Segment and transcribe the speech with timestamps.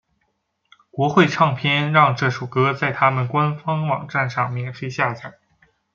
[0.89, 5.35] 国会唱片让这首歌在他们官方网站上免费下载。